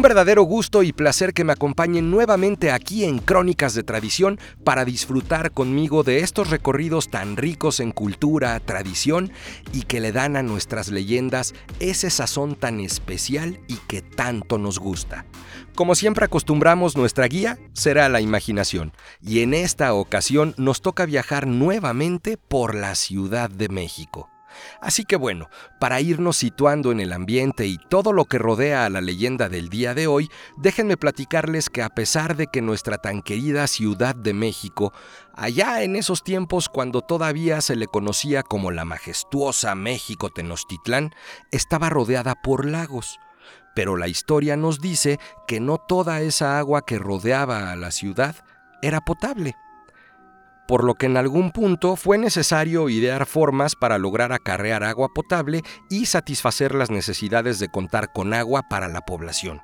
Un 0.00 0.04
verdadero 0.04 0.44
gusto 0.44 0.82
y 0.82 0.94
placer 0.94 1.34
que 1.34 1.44
me 1.44 1.52
acompañen 1.52 2.10
nuevamente 2.10 2.72
aquí 2.72 3.04
en 3.04 3.18
Crónicas 3.18 3.74
de 3.74 3.82
Tradición 3.82 4.40
para 4.64 4.86
disfrutar 4.86 5.50
conmigo 5.50 6.04
de 6.04 6.20
estos 6.20 6.48
recorridos 6.48 7.10
tan 7.10 7.36
ricos 7.36 7.80
en 7.80 7.92
cultura, 7.92 8.58
tradición 8.60 9.30
y 9.74 9.82
que 9.82 10.00
le 10.00 10.10
dan 10.10 10.36
a 10.36 10.42
nuestras 10.42 10.88
leyendas 10.88 11.52
ese 11.80 12.08
sazón 12.08 12.54
tan 12.54 12.80
especial 12.80 13.60
y 13.68 13.76
que 13.76 14.00
tanto 14.00 14.56
nos 14.56 14.78
gusta. 14.78 15.26
Como 15.74 15.94
siempre 15.94 16.24
acostumbramos, 16.24 16.96
nuestra 16.96 17.26
guía 17.26 17.58
será 17.74 18.08
la 18.08 18.22
imaginación 18.22 18.94
y 19.20 19.40
en 19.40 19.52
esta 19.52 19.92
ocasión 19.92 20.54
nos 20.56 20.80
toca 20.80 21.04
viajar 21.04 21.46
nuevamente 21.46 22.38
por 22.38 22.74
la 22.74 22.94
Ciudad 22.94 23.50
de 23.50 23.68
México. 23.68 24.30
Así 24.80 25.04
que 25.04 25.16
bueno, 25.16 25.48
para 25.78 26.00
irnos 26.00 26.36
situando 26.36 26.92
en 26.92 27.00
el 27.00 27.12
ambiente 27.12 27.66
y 27.66 27.78
todo 27.78 28.12
lo 28.12 28.24
que 28.24 28.38
rodea 28.38 28.84
a 28.84 28.90
la 28.90 29.00
leyenda 29.00 29.48
del 29.48 29.68
día 29.68 29.94
de 29.94 30.06
hoy, 30.06 30.30
déjenme 30.56 30.96
platicarles 30.96 31.70
que 31.70 31.82
a 31.82 31.88
pesar 31.88 32.36
de 32.36 32.46
que 32.46 32.62
nuestra 32.62 32.98
tan 32.98 33.22
querida 33.22 33.66
Ciudad 33.66 34.14
de 34.14 34.34
México, 34.34 34.92
allá 35.34 35.82
en 35.82 35.96
esos 35.96 36.22
tiempos 36.22 36.68
cuando 36.68 37.02
todavía 37.02 37.60
se 37.60 37.76
le 37.76 37.86
conocía 37.86 38.42
como 38.42 38.70
la 38.70 38.84
majestuosa 38.84 39.74
México 39.74 40.30
Tenochtitlán, 40.30 41.14
estaba 41.50 41.88
rodeada 41.88 42.34
por 42.42 42.66
lagos. 42.66 43.18
Pero 43.74 43.96
la 43.96 44.08
historia 44.08 44.56
nos 44.56 44.80
dice 44.80 45.18
que 45.46 45.60
no 45.60 45.78
toda 45.78 46.20
esa 46.20 46.58
agua 46.58 46.82
que 46.82 46.98
rodeaba 46.98 47.70
a 47.70 47.76
la 47.76 47.90
ciudad 47.90 48.36
era 48.82 49.00
potable 49.00 49.54
por 50.70 50.84
lo 50.84 50.94
que 50.94 51.06
en 51.06 51.16
algún 51.16 51.50
punto 51.50 51.96
fue 51.96 52.16
necesario 52.16 52.88
idear 52.88 53.26
formas 53.26 53.74
para 53.74 53.98
lograr 53.98 54.30
acarrear 54.30 54.84
agua 54.84 55.08
potable 55.12 55.62
y 55.88 56.06
satisfacer 56.06 56.76
las 56.76 56.92
necesidades 56.92 57.58
de 57.58 57.68
contar 57.68 58.12
con 58.12 58.32
agua 58.32 58.62
para 58.70 58.86
la 58.86 59.00
población. 59.00 59.60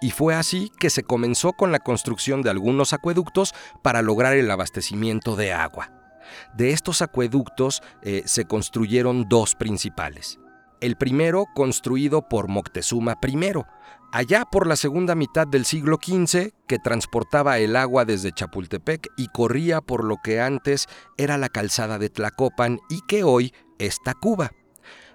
Y 0.00 0.12
fue 0.12 0.36
así 0.36 0.70
que 0.78 0.90
se 0.90 1.02
comenzó 1.02 1.54
con 1.54 1.72
la 1.72 1.80
construcción 1.80 2.42
de 2.42 2.50
algunos 2.50 2.92
acueductos 2.92 3.52
para 3.82 4.00
lograr 4.00 4.36
el 4.36 4.48
abastecimiento 4.48 5.34
de 5.34 5.52
agua. 5.52 5.90
De 6.54 6.70
estos 6.70 7.02
acueductos 7.02 7.82
eh, 8.02 8.22
se 8.24 8.44
construyeron 8.44 9.28
dos 9.28 9.56
principales. 9.56 10.38
El 10.80 10.96
primero 10.96 11.46
construido 11.54 12.28
por 12.28 12.48
Moctezuma 12.48 13.18
I, 13.26 13.52
allá 14.12 14.44
por 14.44 14.66
la 14.66 14.76
segunda 14.76 15.14
mitad 15.14 15.46
del 15.46 15.64
siglo 15.64 15.98
XV, 16.00 16.52
que 16.66 16.78
transportaba 16.78 17.58
el 17.58 17.74
agua 17.74 18.04
desde 18.04 18.32
Chapultepec 18.32 19.08
y 19.16 19.26
corría 19.26 19.80
por 19.80 20.04
lo 20.04 20.18
que 20.22 20.40
antes 20.40 20.86
era 21.16 21.36
la 21.36 21.48
calzada 21.48 21.98
de 21.98 22.10
Tlacopan 22.10 22.78
y 22.88 23.00
que 23.08 23.24
hoy 23.24 23.52
es 23.78 23.98
Tacuba. 24.04 24.52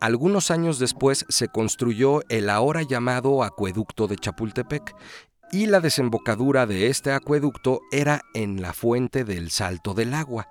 Algunos 0.00 0.52
años 0.52 0.78
después 0.78 1.26
se 1.28 1.48
construyó 1.48 2.20
el 2.28 2.50
ahora 2.50 2.82
llamado 2.82 3.42
acueducto 3.42 4.06
de 4.06 4.16
Chapultepec, 4.16 4.94
y 5.50 5.66
la 5.66 5.80
desembocadura 5.80 6.66
de 6.66 6.88
este 6.88 7.12
acueducto 7.12 7.80
era 7.90 8.22
en 8.34 8.60
la 8.60 8.72
fuente 8.74 9.24
del 9.24 9.50
Salto 9.50 9.94
del 9.94 10.14
Agua, 10.14 10.48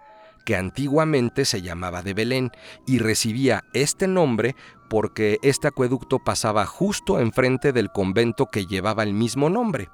que 0.48 0.56
antiguamente 0.56 1.44
se 1.44 1.62
llamaba 1.62 2.02
de 2.02 2.14
Belén 2.14 2.52
y 2.86 3.00
recibía 3.00 3.66
este 3.74 4.08
nombre 4.08 4.56
porque 4.90 5.40
este 5.42 5.68
acueducto 5.68 6.20
pasaba 6.20 6.66
justo 6.66 7.20
enfrente 7.20 7.74
del 7.74 7.92
convento 7.92 8.46
que 8.46 8.66
llevaba 8.66 9.04
el 9.04 9.14
mismo 9.14 9.50
nombre 9.50 9.90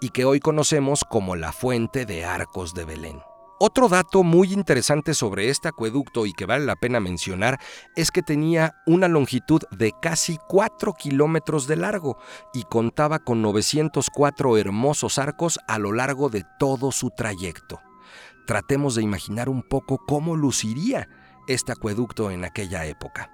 y 0.00 0.08
que 0.08 0.24
hoy 0.24 0.40
conocemos 0.40 1.04
como 1.04 1.36
la 1.36 1.52
Fuente 1.52 2.06
de 2.06 2.24
Arcos 2.24 2.72
de 2.72 2.86
Belén. 2.86 3.20
Otro 3.60 3.90
dato 3.90 4.22
muy 4.22 4.54
interesante 4.54 5.12
sobre 5.12 5.50
este 5.50 5.68
acueducto 5.68 6.24
y 6.24 6.32
que 6.32 6.46
vale 6.46 6.64
la 6.64 6.76
pena 6.76 7.00
mencionar 7.00 7.60
es 7.94 8.10
que 8.10 8.22
tenía 8.22 8.76
una 8.86 9.08
longitud 9.08 9.60
de 9.70 9.92
casi 10.00 10.38
4 10.48 10.94
kilómetros 10.94 11.66
de 11.66 11.76
largo 11.76 12.16
y 12.54 12.62
contaba 12.62 13.18
con 13.18 13.42
904 13.42 14.56
hermosos 14.56 15.18
arcos 15.18 15.58
a 15.68 15.78
lo 15.78 15.92
largo 15.92 16.30
de 16.30 16.46
todo 16.58 16.92
su 16.92 17.10
trayecto 17.10 17.82
tratemos 18.48 18.94
de 18.94 19.02
imaginar 19.02 19.50
un 19.50 19.62
poco 19.62 19.98
cómo 20.06 20.34
luciría 20.34 21.06
este 21.48 21.70
acueducto 21.70 22.30
en 22.30 22.46
aquella 22.46 22.86
época. 22.86 23.30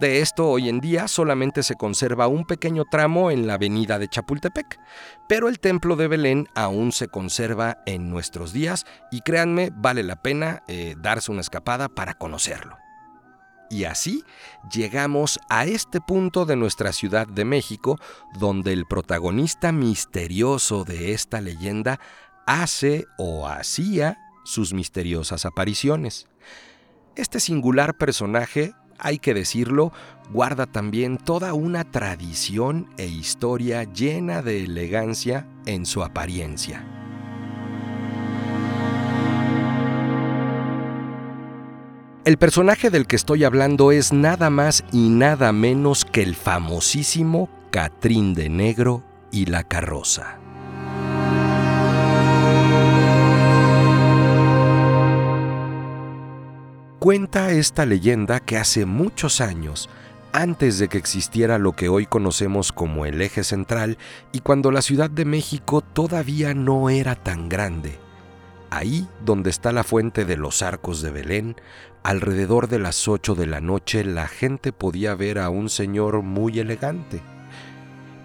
De 0.00 0.20
esto 0.20 0.48
hoy 0.48 0.68
en 0.68 0.80
día 0.80 1.06
solamente 1.06 1.62
se 1.62 1.76
conserva 1.76 2.26
un 2.26 2.44
pequeño 2.44 2.84
tramo 2.84 3.30
en 3.30 3.46
la 3.46 3.54
avenida 3.54 4.00
de 4.00 4.08
Chapultepec, 4.08 4.80
pero 5.28 5.48
el 5.48 5.60
templo 5.60 5.94
de 5.94 6.08
Belén 6.08 6.48
aún 6.56 6.90
se 6.90 7.06
conserva 7.06 7.78
en 7.86 8.10
nuestros 8.10 8.52
días 8.52 8.86
y 9.12 9.20
créanme, 9.20 9.70
vale 9.72 10.02
la 10.02 10.16
pena 10.16 10.64
eh, 10.66 10.96
darse 10.98 11.30
una 11.30 11.42
escapada 11.42 11.88
para 11.88 12.14
conocerlo. 12.14 12.76
Y 13.70 13.84
así 13.84 14.24
llegamos 14.72 15.38
a 15.48 15.64
este 15.64 16.00
punto 16.00 16.44
de 16.44 16.56
nuestra 16.56 16.92
Ciudad 16.92 17.28
de 17.28 17.44
México, 17.44 18.00
donde 18.36 18.72
el 18.72 18.84
protagonista 18.86 19.70
misterioso 19.70 20.82
de 20.82 21.12
esta 21.12 21.40
leyenda 21.40 22.00
hace 22.46 23.06
o 23.16 23.46
hacía 23.46 24.25
sus 24.46 24.72
misteriosas 24.72 25.44
apariciones. 25.44 26.28
Este 27.16 27.40
singular 27.40 27.96
personaje, 27.96 28.72
hay 28.98 29.18
que 29.18 29.34
decirlo, 29.34 29.92
guarda 30.30 30.66
también 30.66 31.18
toda 31.18 31.52
una 31.52 31.84
tradición 31.84 32.88
e 32.96 33.06
historia 33.06 33.84
llena 33.84 34.42
de 34.42 34.64
elegancia 34.64 35.46
en 35.66 35.84
su 35.84 36.02
apariencia. 36.02 36.84
El 42.24 42.38
personaje 42.38 42.90
del 42.90 43.06
que 43.06 43.14
estoy 43.14 43.44
hablando 43.44 43.92
es 43.92 44.12
nada 44.12 44.50
más 44.50 44.84
y 44.92 45.10
nada 45.10 45.52
menos 45.52 46.04
que 46.04 46.22
el 46.22 46.34
famosísimo 46.34 47.48
Catrín 47.70 48.34
de 48.34 48.48
Negro 48.48 49.04
y 49.30 49.46
la 49.46 49.62
Carroza. 49.62 50.45
Cuenta 56.98 57.50
esta 57.50 57.84
leyenda 57.84 58.40
que 58.40 58.56
hace 58.56 58.86
muchos 58.86 59.42
años, 59.42 59.90
antes 60.32 60.78
de 60.78 60.88
que 60.88 60.96
existiera 60.96 61.58
lo 61.58 61.72
que 61.72 61.90
hoy 61.90 62.06
conocemos 62.06 62.72
como 62.72 63.04
el 63.04 63.20
eje 63.20 63.44
central 63.44 63.98
y 64.32 64.40
cuando 64.40 64.70
la 64.70 64.80
Ciudad 64.80 65.10
de 65.10 65.26
México 65.26 65.82
todavía 65.82 66.54
no 66.54 66.88
era 66.88 67.14
tan 67.14 67.50
grande, 67.50 67.98
ahí 68.70 69.06
donde 69.26 69.50
está 69.50 69.72
la 69.72 69.84
fuente 69.84 70.24
de 70.24 70.38
los 70.38 70.62
arcos 70.62 71.02
de 71.02 71.10
Belén, 71.10 71.56
alrededor 72.02 72.66
de 72.66 72.78
las 72.78 73.06
8 73.06 73.34
de 73.34 73.46
la 73.46 73.60
noche 73.60 74.02
la 74.02 74.26
gente 74.26 74.72
podía 74.72 75.14
ver 75.14 75.38
a 75.38 75.50
un 75.50 75.68
señor 75.68 76.22
muy 76.22 76.58
elegante 76.60 77.20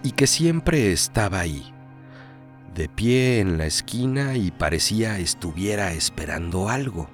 y 0.01 0.11
que 0.11 0.27
siempre 0.27 0.93
estaba 0.93 1.41
ahí, 1.41 1.73
de 2.73 2.87
pie 2.87 3.41
en 3.41 3.57
la 3.57 3.65
esquina 3.65 4.37
y 4.37 4.49
parecía 4.49 5.19
estuviera 5.19 5.91
esperando 5.91 6.69
algo. 6.69 7.09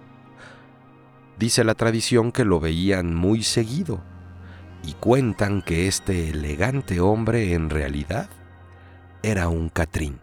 Dice 1.40 1.64
la 1.64 1.76
tradición 1.76 2.32
que 2.32 2.46
lo 2.46 2.60
veían 2.60 3.14
muy 3.14 3.44
seguido 3.44 4.02
y 4.84 4.94
cuentan 4.94 5.62
que 5.62 5.88
este 5.88 6.30
elegante 6.30 7.00
hombre 7.00 7.54
en 7.54 7.70
realidad 7.70 8.28
era 9.22 9.48
un 9.48 9.70
Catrín. 9.70 10.20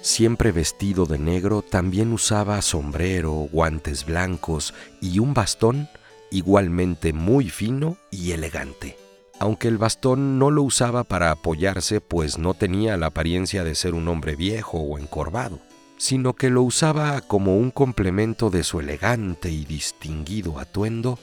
Siempre 0.00 0.50
vestido 0.50 1.04
de 1.04 1.18
negro, 1.18 1.60
también 1.60 2.12
usaba 2.12 2.62
sombrero, 2.62 3.32
guantes 3.52 4.06
blancos 4.06 4.72
y 5.02 5.18
un 5.18 5.34
bastón 5.34 5.88
igualmente 6.30 7.12
muy 7.12 7.50
fino 7.50 7.98
y 8.10 8.32
elegante 8.32 8.96
aunque 9.38 9.68
el 9.68 9.78
bastón 9.78 10.38
no 10.38 10.50
lo 10.50 10.62
usaba 10.62 11.04
para 11.04 11.30
apoyarse, 11.30 12.00
pues 12.00 12.38
no 12.38 12.54
tenía 12.54 12.96
la 12.96 13.06
apariencia 13.06 13.64
de 13.64 13.74
ser 13.74 13.94
un 13.94 14.08
hombre 14.08 14.36
viejo 14.36 14.78
o 14.78 14.98
encorvado, 14.98 15.60
sino 15.96 16.34
que 16.34 16.50
lo 16.50 16.62
usaba 16.62 17.20
como 17.20 17.56
un 17.56 17.70
complemento 17.70 18.50
de 18.50 18.64
su 18.64 18.80
elegante 18.80 19.50
y 19.50 19.64
distinguido 19.64 20.58
atuendo 20.58 21.18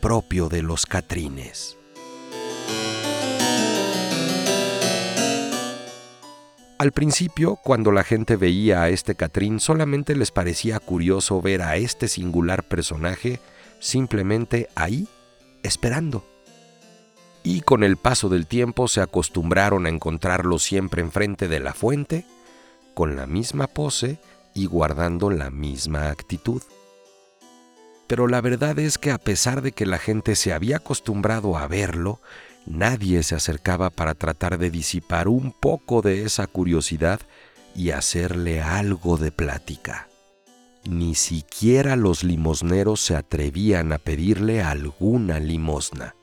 propio 0.00 0.48
de 0.48 0.62
los 0.62 0.86
catrines. 0.86 1.76
Al 6.78 6.90
principio, 6.90 7.60
cuando 7.62 7.92
la 7.92 8.02
gente 8.02 8.34
veía 8.34 8.82
a 8.82 8.88
este 8.88 9.14
Catrín, 9.14 9.60
solamente 9.60 10.16
les 10.16 10.32
parecía 10.32 10.80
curioso 10.80 11.40
ver 11.40 11.62
a 11.62 11.76
este 11.76 12.08
singular 12.08 12.64
personaje 12.64 13.38
simplemente 13.78 14.68
ahí, 14.74 15.06
esperando. 15.62 16.31
Y 17.44 17.62
con 17.62 17.82
el 17.82 17.96
paso 17.96 18.28
del 18.28 18.46
tiempo 18.46 18.88
se 18.88 19.00
acostumbraron 19.00 19.86
a 19.86 19.88
encontrarlo 19.88 20.58
siempre 20.58 21.02
enfrente 21.02 21.48
de 21.48 21.60
la 21.60 21.74
fuente, 21.74 22.24
con 22.94 23.16
la 23.16 23.26
misma 23.26 23.66
pose 23.66 24.18
y 24.54 24.66
guardando 24.66 25.30
la 25.30 25.50
misma 25.50 26.10
actitud. 26.10 26.62
Pero 28.06 28.28
la 28.28 28.40
verdad 28.40 28.78
es 28.78 28.98
que 28.98 29.10
a 29.10 29.18
pesar 29.18 29.62
de 29.62 29.72
que 29.72 29.86
la 29.86 29.98
gente 29.98 30.36
se 30.36 30.52
había 30.52 30.76
acostumbrado 30.76 31.56
a 31.56 31.66
verlo, 31.66 32.20
nadie 32.66 33.22
se 33.22 33.34
acercaba 33.34 33.90
para 33.90 34.14
tratar 34.14 34.58
de 34.58 34.70
disipar 34.70 35.28
un 35.28 35.52
poco 35.52 36.02
de 36.02 36.22
esa 36.22 36.46
curiosidad 36.46 37.20
y 37.74 37.90
hacerle 37.90 38.60
algo 38.60 39.16
de 39.16 39.32
plática. 39.32 40.08
Ni 40.84 41.14
siquiera 41.14 41.96
los 41.96 42.24
limosneros 42.24 43.00
se 43.00 43.16
atrevían 43.16 43.92
a 43.92 43.98
pedirle 43.98 44.62
alguna 44.62 45.38
limosna. 45.38 46.14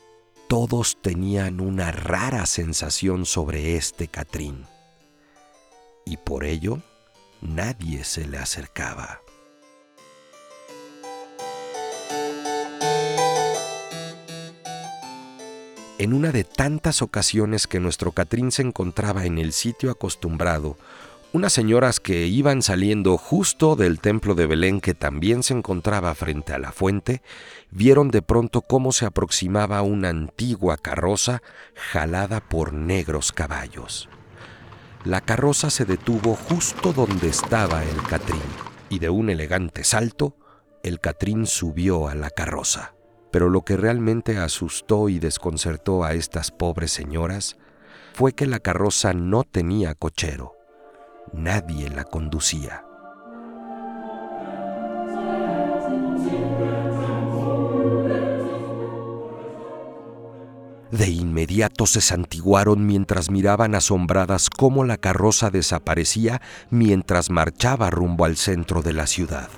Todos 0.49 0.97
tenían 0.99 1.61
una 1.61 1.91
rara 1.91 2.47
sensación 2.47 3.27
sobre 3.27 3.75
este 3.75 4.07
Catrín. 4.07 4.65
Y 6.07 6.17
por 6.17 6.43
ello, 6.43 6.79
nadie 7.39 8.03
se 8.03 8.27
le 8.27 8.39
acercaba. 8.39 9.21
En 15.99 16.13
una 16.13 16.31
de 16.31 16.43
tantas 16.43 17.03
ocasiones 17.03 17.67
que 17.67 17.79
nuestro 17.79 18.13
Catrín 18.13 18.51
se 18.51 18.63
encontraba 18.63 19.25
en 19.25 19.37
el 19.37 19.53
sitio 19.53 19.91
acostumbrado, 19.91 20.77
unas 21.31 21.53
señoras 21.53 21.99
que 21.99 22.25
iban 22.25 22.63
saliendo 22.63 23.17
justo 23.17 23.75
del 23.75 23.99
templo 23.99 24.33
de 24.33 24.47
Belén 24.47 24.81
que 24.81 24.95
también 24.95 25.43
se 25.43 25.53
encontraba 25.53 26.15
frente 26.15 26.53
a 26.53 26.57
la 26.59 26.71
fuente, 26.71 27.21
vieron 27.69 28.09
de 28.09 28.23
pronto 28.23 28.61
cómo 28.61 28.91
se 28.91 29.05
aproximaba 29.05 29.83
una 29.83 30.09
antigua 30.09 30.77
carroza 30.77 31.43
jalada 31.75 32.39
por 32.39 32.73
negros 32.73 33.31
caballos. 33.31 34.09
La 35.05 35.21
carroza 35.21 35.69
se 35.69 35.85
detuvo 35.85 36.35
justo 36.35 36.93
donde 36.93 37.29
estaba 37.29 37.83
el 37.83 38.01
Catrín 38.03 38.41
y 38.89 38.97
de 38.97 39.09
un 39.09 39.29
elegante 39.29 39.83
salto, 39.83 40.35
el 40.83 40.99
Catrín 40.99 41.45
subió 41.45 42.07
a 42.07 42.15
la 42.15 42.31
carroza. 42.31 42.95
Pero 43.31 43.49
lo 43.49 43.61
que 43.61 43.77
realmente 43.77 44.37
asustó 44.37 45.07
y 45.07 45.19
desconcertó 45.19 46.03
a 46.03 46.13
estas 46.13 46.49
pobres 46.49 46.91
señoras 46.91 47.57
fue 48.13 48.33
que 48.33 48.47
la 48.47 48.59
carroza 48.59 49.13
no 49.13 49.43
tenía 49.43 49.93
cochero. 49.93 50.58
Nadie 51.33 51.89
la 51.89 52.03
conducía. 52.03 52.83
De 60.91 61.07
inmediato 61.07 61.85
se 61.85 62.01
santiguaron 62.01 62.85
mientras 62.85 63.29
miraban 63.29 63.75
asombradas 63.75 64.49
cómo 64.49 64.83
la 64.83 64.97
carroza 64.97 65.51
desaparecía 65.51 66.41
mientras 66.71 67.29
marchaba 67.29 67.91
rumbo 67.91 68.25
al 68.25 68.37
centro 68.37 68.81
de 68.81 68.93
la 68.93 69.05
ciudad. 69.05 69.49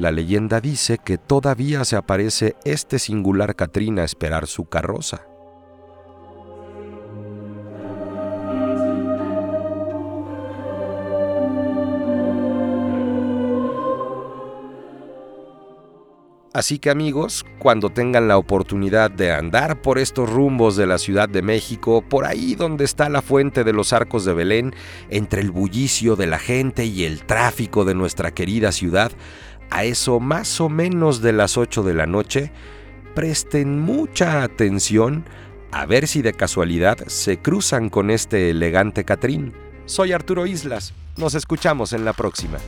La 0.00 0.10
leyenda 0.10 0.62
dice 0.62 0.96
que 0.96 1.18
todavía 1.18 1.84
se 1.84 1.94
aparece 1.94 2.56
este 2.64 2.98
singular 2.98 3.54
Catrina 3.54 4.00
a 4.00 4.06
esperar 4.06 4.46
su 4.46 4.64
carroza. 4.64 5.26
Así 16.54 16.78
que 16.78 16.88
amigos, 16.88 17.44
cuando 17.58 17.90
tengan 17.90 18.26
la 18.26 18.38
oportunidad 18.38 19.10
de 19.10 19.32
andar 19.32 19.82
por 19.82 19.98
estos 19.98 20.30
rumbos 20.30 20.76
de 20.76 20.86
la 20.86 20.96
Ciudad 20.96 21.28
de 21.28 21.42
México, 21.42 22.02
por 22.08 22.24
ahí 22.24 22.54
donde 22.54 22.84
está 22.84 23.10
la 23.10 23.20
fuente 23.20 23.64
de 23.64 23.74
los 23.74 23.92
arcos 23.92 24.24
de 24.24 24.32
Belén, 24.32 24.74
entre 25.10 25.42
el 25.42 25.50
bullicio 25.50 26.16
de 26.16 26.26
la 26.26 26.38
gente 26.38 26.86
y 26.86 27.04
el 27.04 27.24
tráfico 27.24 27.84
de 27.84 27.94
nuestra 27.94 28.32
querida 28.32 28.72
ciudad, 28.72 29.12
a 29.70 29.84
eso 29.84 30.20
más 30.20 30.60
o 30.60 30.68
menos 30.68 31.22
de 31.22 31.32
las 31.32 31.56
8 31.56 31.82
de 31.82 31.94
la 31.94 32.06
noche, 32.06 32.52
presten 33.14 33.80
mucha 33.80 34.42
atención 34.42 35.24
a 35.72 35.86
ver 35.86 36.08
si 36.08 36.22
de 36.22 36.32
casualidad 36.32 36.98
se 37.06 37.38
cruzan 37.38 37.88
con 37.88 38.10
este 38.10 38.50
elegante 38.50 39.04
Catrín. 39.04 39.52
Soy 39.86 40.12
Arturo 40.12 40.46
Islas, 40.46 40.92
nos 41.16 41.34
escuchamos 41.34 41.92
en 41.92 42.04
la 42.04 42.12
próxima. 42.12 42.58